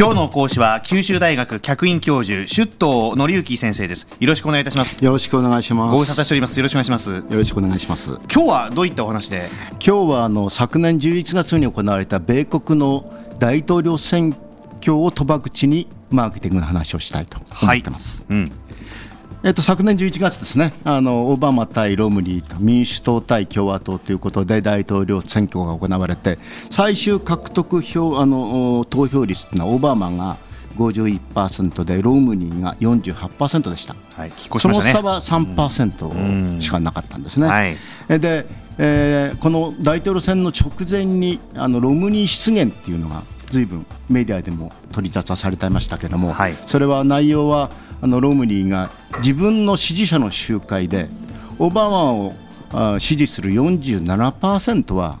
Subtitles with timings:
[0.00, 4.08] 今日の講師は九州大学客員教授出頭則之先生です。
[4.18, 5.04] よろしくお願いいたします。
[5.04, 5.92] よろしくお願いします。
[5.92, 6.58] ご無沙汰しております。
[6.58, 7.10] よろしくお願いします。
[7.16, 8.12] よろしくお願いします。
[8.32, 9.50] 今日はどういったお話で？
[9.72, 14.34] 今日はあの昨年11月に行われた米国の大統領選
[14.78, 18.52] 挙を賭博口にマーケティングの話をしたいと思ってます、はい、うん
[19.42, 26.38] えっと、昨年11月ですねあのオバマ対ロムニーと民主党対共和党ということで大統領選挙が行われて
[26.70, 30.36] 最終獲得票あの投票率というのはオバマが
[30.76, 37.48] 51%でロムニーが48%でした、はい、その差は3%しかなかったんですね。
[37.48, 37.76] はい、
[38.20, 38.46] で、
[38.78, 47.70] えー、この大統領選の直前にあのロムニー失言っていうのがずいぶんメディアでも取り沙汰されてましたけども、はい、それは内容は
[48.00, 51.08] あのロムニーが自分の支持者の集会で
[51.58, 52.34] オバマを
[52.98, 55.18] 支持する47%は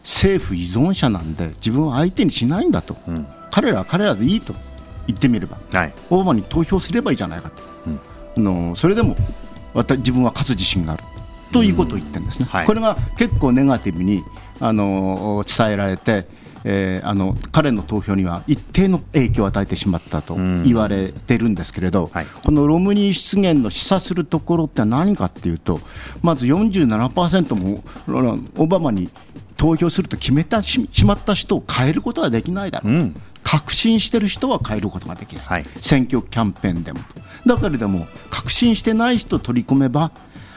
[0.00, 4.54] 政府依存者なんで自分は相手にしないんだと、うん、彼らは彼らでいいと。
[5.06, 8.00] 言ってみれば、はい、オバマに投票すればいいじゃないかと、うん、
[8.36, 9.16] あのそれでも
[9.74, 11.04] 自分は勝つ自信がある。
[11.52, 14.24] ということを言ってるんですね、はい、これが結構ネガティブに
[14.58, 16.26] あの伝えられて
[16.68, 25.78] えー、あの彼の投票には一定の影響を与えてしまったと言われてるんですけれど、はい、このロムニー失言の示唆するところって何かっていうと
[26.22, 27.84] まず47%も
[28.58, 29.08] オバマに
[29.56, 32.92] 投票すると決めたしまった人を変えることはできないだろう。
[32.92, 33.16] うん。
[33.44, 36.98] 確信してる人は変えることができない、はい、選挙キャンペーンでも。
[37.46, 40.10] だからでも確信してない人を取り込めば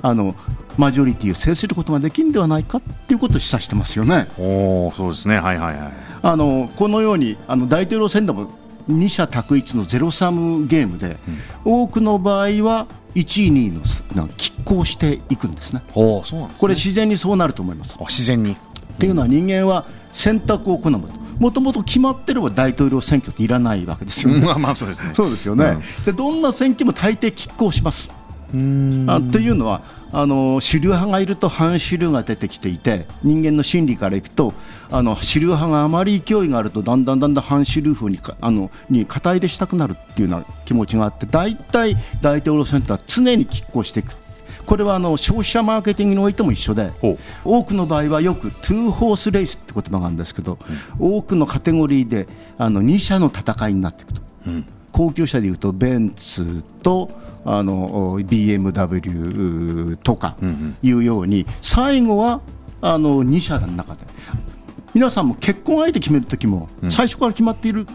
[0.00, 0.34] あの
[0.80, 4.28] マジョリティを制することができるんではないかっていうことを示唆してますよね。
[4.38, 5.92] おそうですね、はいはいはい、
[6.22, 8.50] あのこのようにあの大統領選でも
[8.88, 11.18] 二者択一のゼロサムゲームで、
[11.64, 13.82] うん、多くの場合は1位、2位の
[14.28, 15.82] 拮抗していくんですね。
[15.94, 17.98] おそうなんです、ね、これ自然にそうなると思います。
[18.00, 18.56] 自然にっ
[18.96, 21.20] ていうのは人間は選択を好むと。
[21.38, 24.40] もともと決まってれば大統領選挙っていらないわけですよね。
[24.40, 25.14] まあまあそうですね。
[25.14, 25.78] そうですよね。
[25.98, 28.10] うん、でどんな選挙も大抵拮抗します。
[29.08, 34.52] あというのはあの主流派がいると反主流が出てきていて人間の心理からいくと
[34.90, 44.16] あの主流派があまり勢いがあるとだんだんだんだん反主流風にあのに肩入れしたくなるっていうような気持ちがあって大体大統領選挙は常に拮抗していく。
[44.66, 46.92] これはあの消費者マーケティングにおいても一緒で
[47.44, 50.58] 多くの場合はよくトゥーホースレースって言葉があるんですけど、
[51.00, 54.66] うん、多くのカテゴリーであの2社の戦いになっていくと、うん、
[55.00, 57.10] 高級車でいうとベンツと
[57.46, 60.36] あの BMW とか
[60.82, 62.42] いうように、最後は
[62.82, 64.02] あの2社の中で。
[64.92, 67.86] 皆さんも結婚相手決めるときも、最初から決まっている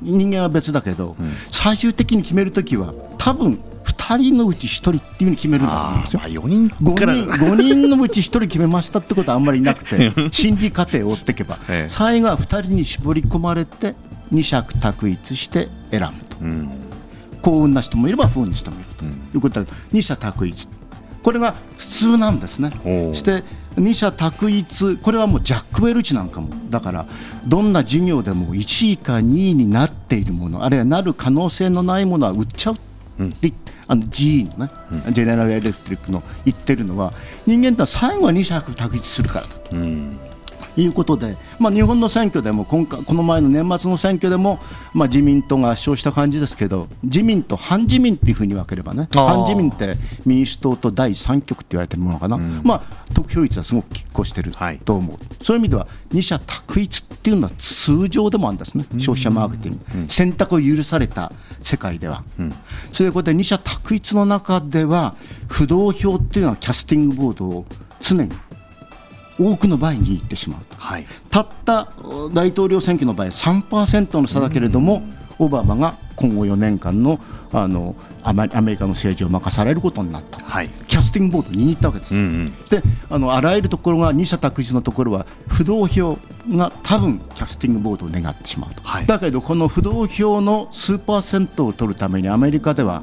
[0.00, 1.16] 人間は別だけど、
[1.50, 6.20] 最終的に決めるときは多分2人のうち1人っていうふうに決めるんだと思うんですよ。
[6.20, 11.58] 4人 5, 人5人のうち1人決めましたってことはあんまりなくて 心理過程を追っていけば、
[11.88, 13.94] 最後は2人に絞り込まれて
[14.30, 16.23] 二尺択一して選ぶ
[17.42, 20.68] 幸運な人もいれば不運な人もいるということで、二者択一。
[21.22, 22.70] これが普通なんですね。
[23.14, 23.42] して
[23.76, 24.96] 二者択一。
[24.98, 26.48] これはもうジャック・ウェルチなんかも。
[26.70, 27.06] だから
[27.46, 32.76] どんな事業でも1位か2位になっているものあるいはなる可能性のないものは売っちゃう、
[33.18, 33.34] うん、
[33.86, 34.72] あの GE のね、
[35.06, 37.12] うん、ジェネラル・エレクトリックの言ってるのは
[37.46, 39.76] 人間っては最後は二者択一するからだと。
[39.76, 40.18] うん
[40.76, 44.58] いうことで、まあ、日本の選挙でも今回この前の年末の選挙でも、
[44.92, 49.94] まあ、自民党が圧勝した感じですけど自民と反自民っていうふうに分ければね反自民って
[50.26, 54.52] 民主党と第3極って言われてるものかな、うん、まあ、得票率はすごく拮抗してる
[54.84, 62.54] と思う、はい、そういう意味では二者択一っていうのは通常でもあるんですね、消費者マーケティング、うん、選択を許された世界では、うん、
[62.92, 65.14] それで二者択一の中では
[65.48, 67.64] 不動票っていうのはキャスティングボードを
[68.00, 68.30] 常に
[69.38, 71.88] 多くの場合に行ってしまう、はい、たった
[72.32, 75.02] 大統領選挙の場合3%の差だけれども、
[75.38, 77.18] オバマが今後4年間の
[77.52, 86.18] あのアメリカの政治を任されることになった、はい、キャスティングボードに握ったわけです、うんうん、であのあらゆるところが二者択一のところは不動票
[86.48, 93.02] が多分キャスティングボードを願ってしまうと、はい、だけどこの不動票の数パーセントを取るためにアメリカでは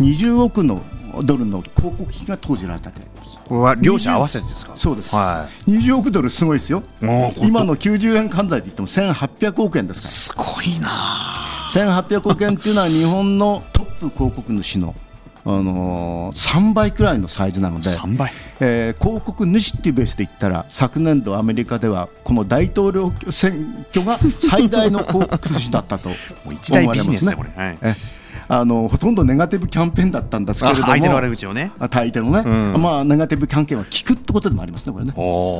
[0.00, 0.82] 20億の
[1.22, 3.00] ドルの広告費が投じられたと
[3.46, 4.72] これは両者合わせてですか？
[4.76, 6.82] そうです、はい、20億ドルすごいですよ。
[7.00, 10.00] 今の90円換算で言っても1800億円です
[10.32, 10.44] から。
[10.46, 11.34] すごいな
[11.70, 14.94] 1800億円っていうのは日本のトップ広告主の
[15.42, 18.30] あのー、3倍くらいのサイズなので3倍、
[18.60, 26.10] えー、広告主っていうベースで言ったら昨年度アメリカではこの大統領選挙が最大の広告主だったと
[26.44, 26.84] 思われますね。
[26.84, 27.34] 一大ビジネスね。
[27.36, 27.78] これ、はい
[28.52, 30.86] あのほとんどネガティブキャンペーンだったんですけれども。
[30.88, 31.70] 相手の悪口をね。
[31.78, 32.42] 相手のね、
[32.74, 35.12] うん、まあネガティブキャンペーンは聞くってことでもありますねこれね。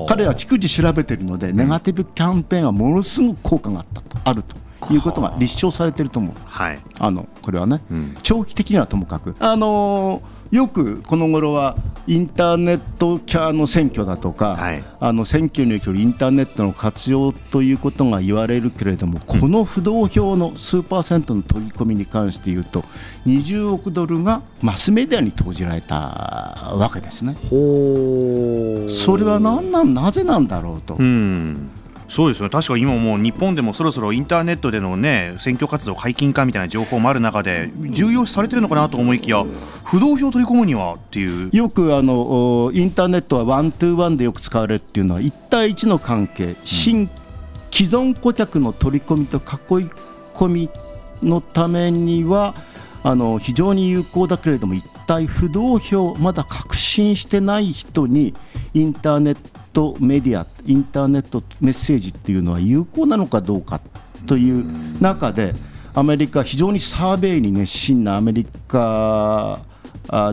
[0.08, 4.18] 彼は逐次調べているので、ネガティブキャンペーンはものすごく効果があったと。
[4.24, 4.56] あると
[4.90, 9.20] いうことが立証されてると思う、はい、あのこれはね、うん、長期的にはともか。
[9.20, 22.84] く、あのー、よくこの頃はインターネットキャの選挙だとか、はい、あの選挙におけるインターネットの活用ということが言われるけれども、この不動票の数パーセントの取り込みに関して言うと、
[23.26, 25.96] 20億ドルがマスメディアに投じられた
[26.74, 27.36] わけですね。
[28.88, 30.96] それは何なんなぜなんだろうと。
[30.98, 31.70] うん
[32.10, 39.44] そうですよ確か今もう日本でもそろそろインターネットでのね選挙活動解禁かみたいな情報もある中で重要視されてるのかなと思いきや
[39.84, 41.50] 不動票取り込むにはっていう。
[41.52, 47.08] よくあのインターネットはワントゥーワンでよく使われるっていうのは1対1の関係、新
[47.70, 49.90] 既存顧客の取り込みと囲い
[50.34, 50.70] 込み
[51.22, 52.54] のためには
[53.04, 58.34] あの非常に有効だけれども一体不動票まだ確信してない人に
[58.74, 59.59] インターネット
[60.00, 63.80] メディアインターネットメッセージっていうのは有効なのかどうか
[64.26, 64.64] という
[65.00, 65.54] 中で
[65.94, 69.60] アメリカ非常にサーベイに熱心なアメリカ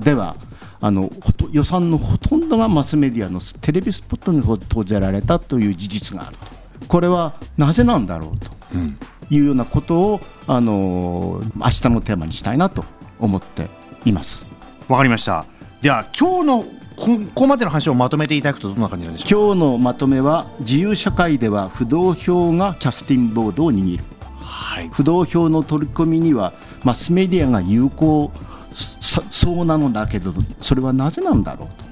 [0.02, 0.36] では
[0.80, 1.12] あの
[1.52, 6.58] 予算のほとんどがマスメディアのテレビスポットに投じられたという事実があると。
[6.88, 8.78] これはなぜなんだろうと
[9.30, 12.86] いうようなことをあの明日のテーマにしたいなと
[13.20, 13.68] 思って
[14.06, 14.46] います。
[14.88, 15.46] わかりました。
[15.82, 16.66] では今日の
[16.98, 24.04] ここまでの話をまとめていただくとどんな感じなんでしょう今日のまとめは自由社会では不動票がキャスティングボードを握る、
[24.40, 26.54] はい、不動票の取り込みには
[26.84, 28.32] マスメディアが有効
[28.74, 31.88] そうなのだけどそれはなぜなんだろうと。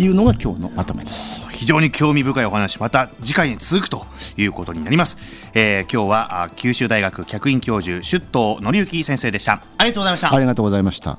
[0.00, 1.42] いうのが今日のまとめです。
[1.50, 4.06] 非常に興味深いお話また次回に続くと
[4.36, 5.18] いうことになります、
[5.54, 9.60] えー、今日は九州大学客員教授出頭則之先生でした。
[9.76, 10.32] ありがとうございました。
[10.32, 11.18] ありがとうございました